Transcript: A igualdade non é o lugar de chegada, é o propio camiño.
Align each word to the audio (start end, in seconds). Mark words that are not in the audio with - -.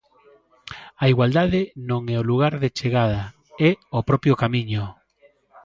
A 1.03 1.05
igualdade 1.13 1.61
non 1.89 2.01
é 2.13 2.17
o 2.19 2.27
lugar 2.31 2.53
de 2.63 2.69
chegada, 2.79 3.21
é 3.67 3.71
o 3.97 3.99
propio 4.09 4.33
camiño. 4.41 4.83